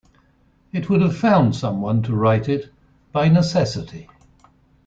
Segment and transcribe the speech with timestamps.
[0.71, 2.71] It would have found someone to write it,
[3.11, 4.09] by necessity.